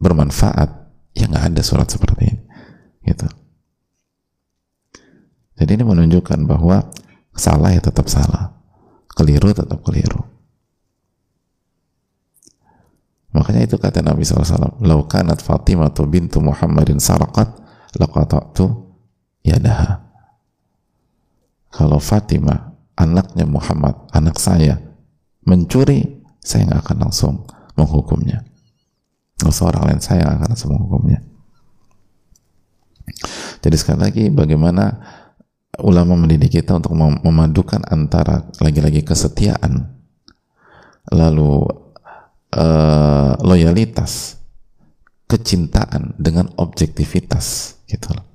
bermanfaat 0.00 0.70
ya 1.12 1.28
nggak 1.28 1.52
ada 1.52 1.62
surat 1.64 1.88
seperti 1.88 2.22
ini 2.32 2.45
gitu. 3.06 3.28
Jadi 5.56 5.70
ini 5.80 5.84
menunjukkan 5.88 6.44
bahwa 6.44 6.84
salah 7.32 7.72
ya 7.72 7.80
tetap 7.80 8.10
salah. 8.12 8.52
Keliru 9.16 9.56
tetap 9.56 9.80
keliru. 9.80 10.20
Makanya 13.32 13.64
itu 13.64 13.76
kata 13.80 14.04
Nabi 14.04 14.24
SAW 14.24 14.80
lau 14.84 15.04
kanat 15.08 15.40
Fatimah 15.40 15.92
bintu 16.08 16.40
Muhammadin 16.40 17.00
sarakat 17.00 17.48
laqata'tu 17.96 18.64
yadaha. 19.44 20.04
Kalau 21.72 22.00
Fatimah 22.00 22.76
anaknya 22.96 23.44
Muhammad 23.48 24.08
anak 24.12 24.40
saya 24.40 24.80
mencuri 25.44 26.24
saya 26.40 26.68
nggak 26.68 26.80
akan 26.84 26.96
langsung 27.08 27.34
menghukumnya. 27.76 28.44
Kalau 29.36 29.52
seorang 29.52 29.82
lain 29.92 30.00
saya 30.00 30.24
akan 30.32 30.48
langsung 30.52 30.72
menghukumnya 30.76 31.20
jadi 33.62 33.76
sekali 33.78 34.00
lagi 34.02 34.24
bagaimana 34.28 34.98
ulama 35.82 36.16
mendidik 36.16 36.60
kita 36.62 36.76
untuk 36.80 36.96
memadukan 36.96 37.84
antara 37.88 38.48
lagi-lagi 38.64 39.04
kesetiaan 39.04 39.96
lalu 41.12 41.68
uh, 42.56 43.32
loyalitas 43.44 44.40
kecintaan 45.26 46.14
dengan 46.16 46.50
objektivitas 46.56 47.78
gitu 47.90 48.14
loh. 48.14 48.26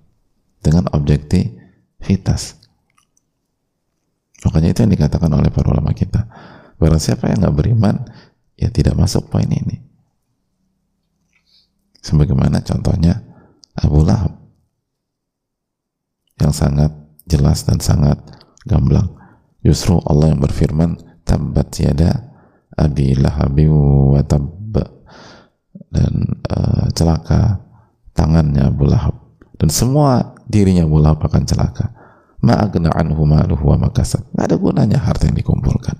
Dengan 0.61 0.91
objektivitas. 0.91 2.59
Makanya 4.45 4.69
itu 4.75 4.79
yang 4.85 4.93
dikatakan 4.93 5.31
oleh 5.31 5.49
para 5.49 5.71
ulama 5.71 5.95
kita. 5.95 6.27
Barang 6.77 7.01
siapa 7.01 7.29
yang 7.31 7.45
nggak 7.45 7.55
beriman 7.57 7.95
ya 8.59 8.69
tidak 8.69 8.93
masuk 8.97 9.31
poin 9.31 9.47
ini. 9.47 9.81
Sebagaimana 12.01 12.65
contohnya 12.65 13.21
Abu 13.77 14.01
Lahab 14.01 14.40
yang 16.41 16.53
sangat 16.53 16.91
jelas 17.29 17.63
dan 17.63 17.77
sangat 17.79 18.17
gamblang. 18.65 19.07
Justru 19.61 20.01
Allah 20.09 20.33
yang 20.33 20.41
berfirman, 20.41 20.97
"Tabbat 21.21 21.69
yada 21.77 22.33
abi 22.73 23.13
lahabi 23.13 23.69
wa 23.69 24.21
tabba." 24.25 24.85
Dan 25.91 26.41
uh, 26.47 26.87
celaka 26.95 27.61
tangannya 28.15 28.71
Abu 28.71 28.87
Lahab. 28.87 29.15
Dan 29.59 29.69
semua 29.69 30.33
dirinya 30.47 30.87
Abu 30.87 30.97
Lahab 30.97 31.21
akan 31.21 31.43
celaka. 31.45 31.93
Ma'agna 32.41 32.89
anhu 32.95 33.27
ma'luhu 33.27 33.75
wa 33.75 33.77
makasab. 33.85 34.25
Gak 34.33 34.49
ada 34.49 34.57
gunanya 34.57 34.97
harta 34.97 35.29
yang 35.29 35.37
dikumpulkan. 35.37 35.93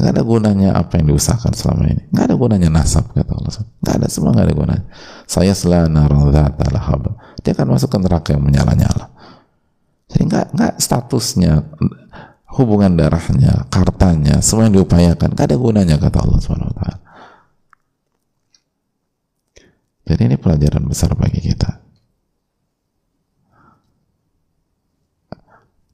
Gak 0.00 0.16
ada 0.16 0.24
gunanya 0.24 0.72
apa 0.72 0.96
yang 0.96 1.12
diusahakan 1.12 1.52
selama 1.52 1.84
ini. 1.90 2.08
Gak 2.16 2.32
ada 2.32 2.36
gunanya 2.40 2.72
nasab, 2.72 3.12
kata 3.12 3.36
Allah. 3.36 3.52
Gak 3.84 3.94
ada, 4.00 4.06
semua 4.08 4.32
gak 4.32 4.48
ada 4.48 4.56
gunanya. 4.56 4.84
Saya 5.28 5.52
selana 5.52 6.08
lahab. 6.08 7.12
Dia 7.44 7.52
akan 7.52 7.76
masuk 7.76 7.92
ke 7.92 7.98
neraka 8.00 8.32
yang 8.32 8.40
menyala-nyala 8.40 9.19
jadi 10.10 10.22
nggak 10.26 10.46
nggak 10.58 10.74
statusnya, 10.82 11.62
hubungan 12.58 12.98
darahnya, 12.98 13.70
kartanya, 13.70 14.42
semua 14.42 14.66
yang 14.66 14.82
diupayakan, 14.82 15.38
nggak 15.38 15.46
ada 15.46 15.56
gunanya 15.58 15.96
kata 16.02 16.18
Allah 16.18 16.40
Subhanahu 16.42 16.74
Wa. 16.74 16.92
Jadi 20.10 20.22
ini 20.26 20.36
pelajaran 20.36 20.82
besar 20.90 21.14
bagi 21.14 21.38
kita. 21.38 21.78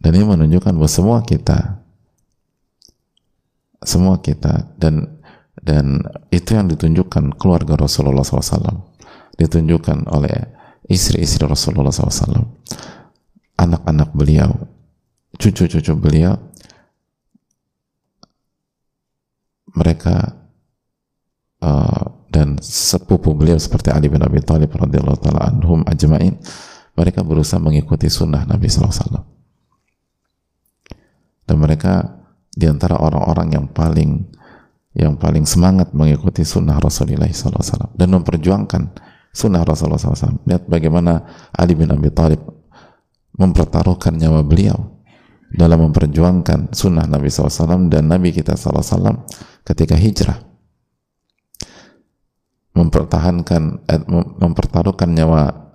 Dan 0.00 0.10
ini 0.16 0.24
menunjukkan 0.24 0.72
bahwa 0.72 0.88
semua 0.88 1.18
kita, 1.20 1.84
semua 3.84 4.16
kita 4.24 4.72
dan 4.80 5.20
dan 5.60 6.00
itu 6.32 6.56
yang 6.56 6.70
ditunjukkan 6.72 7.36
keluarga 7.36 7.76
Rasulullah 7.76 8.24
SAW, 8.24 8.86
ditunjukkan 9.36 10.08
oleh 10.08 10.56
istri-istri 10.88 11.44
Rasulullah 11.44 11.92
SAW 11.92 12.56
anak-anak 13.56 14.12
beliau, 14.12 14.52
cucu-cucu 15.36 15.92
beliau, 15.96 16.36
mereka 19.76 20.32
uh, 21.60 22.04
dan 22.32 22.56
sepupu 22.60 23.32
beliau 23.36 23.60
seperti 23.60 23.92
Ali 23.92 24.08
bin 24.08 24.24
Abi 24.24 24.40
Thalib 24.40 24.72
radhiyallahu 24.72 25.20
taala 25.20 25.52
anhum 25.52 25.84
ajmain, 25.88 26.36
mereka 26.96 27.20
berusaha 27.20 27.60
mengikuti 27.60 28.08
sunnah 28.08 28.48
Nabi 28.48 28.68
SAW. 28.68 29.24
Dan 31.46 31.56
mereka 31.62 32.24
di 32.50 32.66
antara 32.66 32.98
orang-orang 32.98 33.54
yang 33.54 33.66
paling 33.70 34.26
yang 34.96 35.20
paling 35.20 35.44
semangat 35.44 35.92
mengikuti 35.92 36.40
sunnah 36.40 36.80
Rasulullah 36.80 37.28
SAW 37.28 37.92
dan 37.92 38.08
memperjuangkan 38.16 38.82
sunnah 39.28 39.60
Rasulullah 39.60 40.00
SAW. 40.00 40.40
Lihat 40.48 40.64
bagaimana 40.64 41.20
Ali 41.52 41.76
bin 41.76 41.92
Abi 41.92 42.08
Thalib 42.08 42.40
mempertaruhkan 43.36 44.16
nyawa 44.16 44.42
beliau 44.42 44.96
dalam 45.52 45.88
memperjuangkan 45.88 46.74
sunnah 46.74 47.06
Nabi 47.06 47.30
SAW 47.30 47.86
dan 47.86 48.10
Nabi 48.10 48.34
kita 48.34 48.58
SAW 48.58 49.24
ketika 49.62 49.94
hijrah. 49.94 50.42
Mempertahankan 52.76 53.88
eh, 53.88 54.02
mempertaruhkan 54.36 55.08
nyawa 55.08 55.72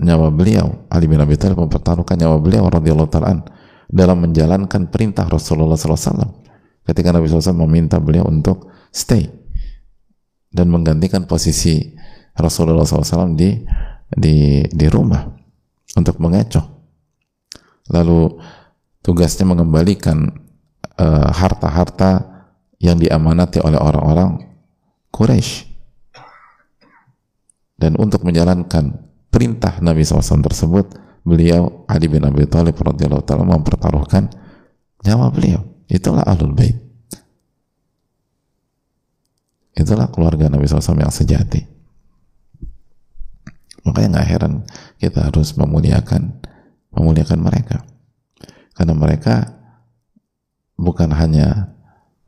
nyawa 0.00 0.28
beliau 0.32 0.88
Ali 0.88 1.08
bin 1.08 1.20
Abi 1.20 1.36
Thalib 1.36 1.60
mempertaruhkan 1.60 2.16
nyawa 2.16 2.40
beliau 2.40 2.68
radhiyallahu 2.68 3.10
taala 3.12 3.44
dalam 3.88 4.24
menjalankan 4.24 4.88
perintah 4.88 5.28
Rasulullah 5.28 5.76
SAW 5.76 6.44
ketika 6.88 7.12
Nabi 7.12 7.28
SAW 7.28 7.64
meminta 7.68 8.00
beliau 8.00 8.28
untuk 8.28 8.72
stay 8.88 9.28
dan 10.48 10.72
menggantikan 10.72 11.28
posisi 11.28 11.96
Rasulullah 12.36 12.88
SAW 12.88 13.36
di 13.36 13.60
di 14.08 14.64
di 14.68 14.86
rumah 14.88 15.35
untuk 15.94 16.18
mengecoh. 16.18 16.66
Lalu 17.94 18.42
tugasnya 19.06 19.46
mengembalikan 19.46 20.34
eh, 20.98 21.28
harta-harta 21.30 22.10
uh, 22.18 22.24
yang 22.82 22.98
diamanati 22.98 23.62
oleh 23.62 23.78
orang-orang 23.78 24.42
Quraisy. 25.14 25.70
Dan 27.76 27.94
untuk 28.00 28.24
menjalankan 28.24 28.96
perintah 29.28 29.78
Nabi 29.84 30.00
SAW 30.00 30.40
tersebut, 30.40 30.96
beliau 31.22 31.84
Ali 31.86 32.08
bin 32.08 32.24
Abi 32.24 32.48
Thalib 32.48 32.76
radhiyallahu 32.80 33.24
taala 33.28 33.44
mempertaruhkan 33.44 34.32
nyawa 35.04 35.28
beliau. 35.28 35.60
Itulah 35.86 36.24
ahlul 36.24 36.56
bait. 36.56 36.76
Itulah 39.76 40.08
keluarga 40.08 40.48
Nabi 40.48 40.64
SAW 40.64 40.96
yang 40.96 41.12
sejati. 41.12 41.60
Makanya 43.84 44.18
nggak 44.18 44.28
heran 44.28 44.52
kita 44.96 45.28
harus 45.28 45.52
memuliakan 45.56 46.40
memuliakan 46.96 47.40
mereka. 47.44 47.84
Karena 48.72 48.94
mereka 48.96 49.56
bukan 50.76 51.12
hanya 51.12 51.72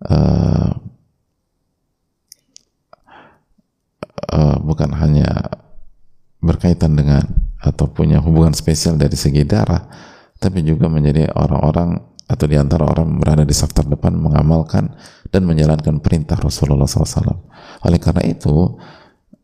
uh, 0.05 0.73
uh, 4.33 4.57
bukan 4.61 4.93
hanya 4.97 5.29
berkaitan 6.41 6.97
dengan 6.97 7.25
atau 7.59 7.91
punya 7.91 8.23
hubungan 8.23 8.55
spesial 8.55 8.95
dari 8.95 9.19
segi 9.19 9.43
darah, 9.43 9.89
tapi 10.39 10.63
juga 10.63 10.87
menjadi 10.87 11.29
orang-orang 11.35 11.99
atau 12.29 12.45
di 12.45 12.61
antara 12.61 12.85
orang 12.85 13.19
berada 13.19 13.43
di 13.43 13.57
sektor 13.57 13.89
depan 13.89 14.13
mengamalkan 14.13 14.93
dan 15.33 15.49
menjalankan 15.49 15.99
perintah 16.05 16.37
Rasulullah 16.37 16.85
SAW. 16.85 17.41
Oleh 17.89 17.99
karena 17.99 18.23
itu, 18.29 18.77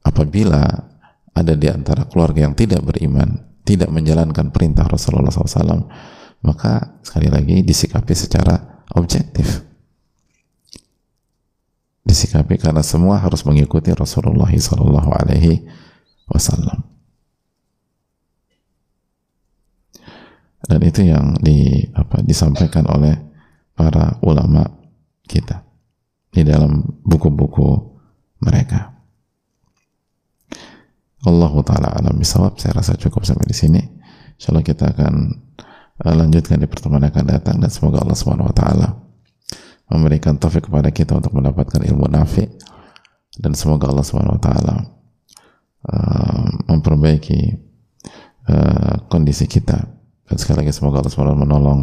apabila 0.04 0.93
ada 1.35 1.59
di 1.59 1.66
antara 1.66 2.07
keluarga 2.07 2.47
yang 2.47 2.55
tidak 2.55 2.81
beriman, 2.87 3.59
tidak 3.66 3.90
menjalankan 3.90 4.55
perintah 4.55 4.87
Rasulullah 4.87 5.35
SAW, 5.35 5.90
maka 6.47 7.03
sekali 7.03 7.27
lagi 7.27 7.66
disikapi 7.66 8.14
secara 8.14 8.87
objektif. 8.94 9.66
Disikapi 12.07 12.61
karena 12.61 12.87
semua 12.87 13.18
harus 13.18 13.42
mengikuti 13.42 13.90
Rasulullah 13.90 14.47
SAW. 14.55 14.94
Dan 20.64 20.81
itu 20.81 21.01
yang 21.05 21.37
di, 21.42 21.85
apa, 21.92 22.25
disampaikan 22.25 22.88
oleh 22.88 23.12
para 23.77 24.16
ulama 24.25 24.64
kita 25.27 25.66
di 26.33 26.47
dalam 26.47 26.81
buku-buku 27.05 27.99
mereka. 28.40 28.93
Allah 31.24 31.52
taala 31.64 31.88
alam 31.96 32.14
bisawab. 32.20 32.60
Saya 32.60 32.76
rasa 32.76 33.00
cukup 33.00 33.24
sampai 33.24 33.48
di 33.48 33.56
sini. 33.56 33.80
Insyaallah 34.37 34.64
kita 34.66 34.92
akan 34.92 35.14
uh, 36.04 36.14
lanjutkan 36.14 36.60
di 36.60 36.68
pertemuan 36.68 37.04
akan 37.06 37.24
datang 37.24 37.56
dan 37.62 37.70
semoga 37.72 38.02
Allah 38.04 38.18
Subhanahu 38.18 38.50
wa 38.50 38.56
taala 38.56 38.88
memberikan 39.88 40.40
taufik 40.40 40.68
kepada 40.68 40.88
kita 40.90 41.16
untuk 41.16 41.37
mendapatkan 41.37 41.80
ilmu 41.84 42.08
nafi 42.08 42.44
dan 43.38 43.52
semoga 43.52 43.92
Allah 43.92 44.06
Subhanahu 44.06 44.37
wa 44.37 44.42
taala 44.42 44.74
uh, 45.87 46.44
memperbaiki 46.72 47.40
uh, 48.48 48.94
kondisi 49.06 49.44
kita 49.46 49.78
dan 50.24 50.37
sekali 50.40 50.64
lagi 50.64 50.72
semoga 50.72 51.04
Allah 51.04 51.12
Subhanahu 51.12 51.44
menolong 51.44 51.80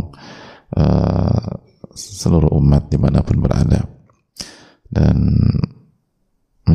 uh, 0.76 1.50
seluruh 1.94 2.52
umat 2.58 2.90
di 2.90 2.98
mana 2.98 3.22
pun 3.22 3.38
berada 3.40 3.86
dan 4.92 5.32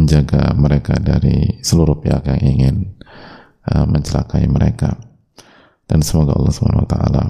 menjaga 0.07 0.55
mereka 0.55 0.95
dari 1.03 1.59
seluruh 1.67 1.99
pihak 1.99 2.31
yang 2.31 2.39
ingin 2.47 2.95
uh, 3.67 3.83
mencelakai 3.91 4.47
mereka. 4.47 4.95
Dan 5.91 6.07
semoga 6.07 6.39
Allah 6.39 6.55
swt 6.55 6.95
uh, 6.95 7.27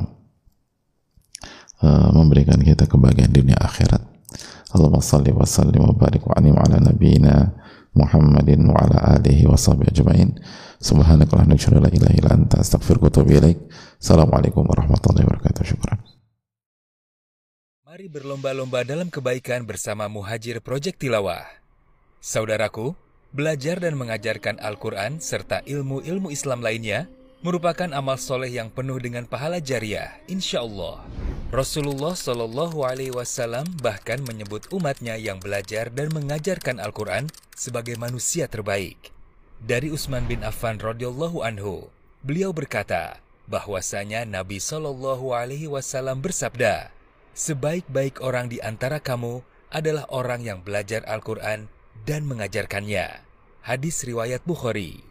memberikan 2.13 2.61
kita 2.61 2.85
kebahagiaan 2.85 3.33
dunia 3.33 3.57
akhirat. 3.57 4.05
Allahumma 4.77 5.01
salli 5.01 5.33
wa 5.33 5.49
sallim 5.49 5.89
wa 5.89 5.97
barik 5.97 6.21
wa 6.29 6.37
anim 6.37 6.53
ala 6.53 6.77
nabiyina 6.77 7.57
Muhammadin 7.97 8.61
wa 8.69 8.77
ala 8.77 9.17
alihi 9.17 9.49
wa 9.49 9.57
sahbihi 9.57 9.97
ajma'in. 9.97 10.37
Subhanakallah 10.77 11.49
nuksyadu 11.49 11.81
la 11.81 11.89
ilaha 11.89 12.13
illa 12.13 12.37
anta 12.37 12.61
astaghfiruka 12.61 13.09
wa 13.09 13.13
atubu 13.17 13.33
ilaik. 13.41 13.57
Assalamualaikum 13.97 14.69
warahmatullahi 14.69 15.25
wabarakatuh. 15.25 15.65
Syukran 15.65 15.97
Mari 17.89 18.13
berlomba-lomba 18.13 18.85
dalam 18.85 19.09
kebaikan 19.09 19.65
bersama 19.65 20.05
Muhajir 20.13 20.61
Project 20.61 21.01
Tilawah. 21.01 21.66
Saudaraku, 22.27 22.99
belajar 23.31 23.79
dan 23.79 23.95
mengajarkan 23.95 24.59
Al-Quran 24.59 25.23
serta 25.23 25.63
ilmu-ilmu 25.63 26.35
Islam 26.35 26.59
lainnya 26.59 27.07
merupakan 27.39 27.87
amal 27.95 28.19
soleh 28.19 28.51
yang 28.51 28.67
penuh 28.67 28.99
dengan 28.99 29.31
pahala 29.31 29.63
jariah, 29.63 30.11
insya 30.27 30.67
Allah. 30.67 31.07
Rasulullah 31.55 32.19
Shallallahu 32.19 32.83
Alaihi 32.83 33.15
Wasallam 33.15 33.71
bahkan 33.79 34.19
menyebut 34.27 34.67
umatnya 34.75 35.15
yang 35.15 35.39
belajar 35.39 35.87
dan 35.95 36.11
mengajarkan 36.11 36.83
Al-Quran 36.83 37.31
sebagai 37.55 37.95
manusia 37.95 38.51
terbaik. 38.51 39.15
Dari 39.63 39.95
Utsman 39.95 40.27
bin 40.27 40.43
Affan 40.43 40.83
radhiyallahu 40.83 41.47
anhu, 41.47 41.95
beliau 42.27 42.51
berkata 42.51 43.23
bahwasanya 43.47 44.27
Nabi 44.27 44.59
Shallallahu 44.59 45.31
Alaihi 45.31 45.71
Wasallam 45.71 46.27
bersabda, 46.27 46.91
Sebaik-baik 47.39 48.19
orang 48.19 48.51
di 48.51 48.59
antara 48.59 48.99
kamu 48.99 49.47
adalah 49.71 50.11
orang 50.11 50.43
yang 50.43 50.59
belajar 50.67 51.07
Al-Quran 51.07 51.71
dan 52.07 52.23
mengajarkannya. 52.25 53.27
Hadis 53.67 54.07
riwayat 54.07 54.47
Bukhari. 54.47 55.03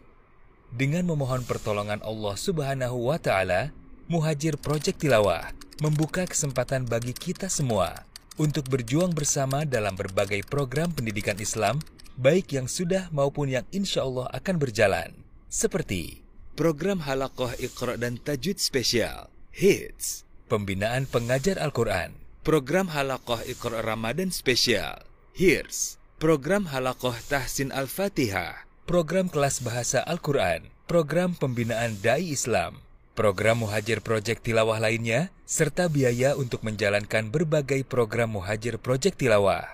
Dengan 0.72 1.04
memohon 1.04 1.44
pertolongan 1.44 2.00
Allah 2.00 2.34
Subhanahu 2.34 3.12
wa 3.12 3.20
Ta'ala, 3.20 3.70
Muhajir 4.08 4.56
Project 4.56 5.04
Tilawah 5.04 5.52
membuka 5.84 6.24
kesempatan 6.24 6.88
bagi 6.88 7.12
kita 7.12 7.52
semua 7.52 8.08
untuk 8.40 8.64
berjuang 8.72 9.12
bersama 9.12 9.68
dalam 9.68 9.92
berbagai 9.92 10.40
program 10.48 10.88
pendidikan 10.88 11.36
Islam, 11.36 11.84
baik 12.16 12.56
yang 12.56 12.64
sudah 12.64 13.12
maupun 13.12 13.52
yang 13.52 13.68
insya 13.76 14.08
Allah 14.08 14.32
akan 14.32 14.56
berjalan, 14.56 15.12
seperti 15.52 16.24
program 16.56 17.04
Halakoh 17.04 17.52
Iqra 17.60 18.00
dan 18.00 18.16
Tajwid 18.16 18.56
Spesial, 18.56 19.28
HITS, 19.52 20.24
Pembinaan 20.48 21.04
Pengajar 21.04 21.60
Al-Quran, 21.60 22.16
Program 22.40 22.88
Halakoh 22.88 23.44
Iqra 23.44 23.84
Ramadan 23.84 24.32
Spesial, 24.32 25.04
HIRS, 25.36 26.00
Program 26.16 26.64
Halakoh 26.64 27.12
Tahsin 27.28 27.68
Al-Fatihah, 27.76 28.64
Program 28.88 29.28
Kelas 29.28 29.60
Bahasa 29.60 30.00
Al-Quran, 30.00 30.64
Program 30.88 31.36
Pembinaan 31.36 32.00
Dai 32.00 32.32
Islam, 32.32 32.80
Program 33.12 33.60
Muhajir 33.60 34.00
Project 34.00 34.40
Tilawah 34.40 34.80
lainnya, 34.80 35.28
serta 35.44 35.92
biaya 35.92 36.32
untuk 36.32 36.64
menjalankan 36.64 37.28
berbagai 37.28 37.84
program 37.84 38.32
Muhajir 38.32 38.80
Project 38.80 39.20
Tilawah. 39.20 39.68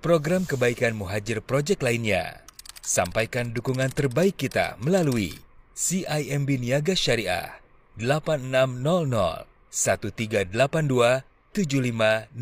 Program 0.00 0.48
kebaikan 0.48 0.96
Muhajir 0.96 1.44
Project 1.44 1.84
lainnya. 1.84 2.40
Sampaikan 2.80 3.52
dukungan 3.52 3.92
terbaik 3.92 4.40
kita 4.40 4.80
melalui 4.80 5.36
CIMB 5.76 6.56
Niaga 6.56 6.96
Syariah 6.96 7.60
8600 8.00 9.44
1382 9.68 11.20
7500 11.52 12.32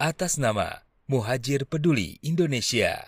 atas 0.00 0.40
nama 0.40 0.85
Muhajir 1.06 1.70
Peduli 1.70 2.18
Indonesia. 2.26 3.06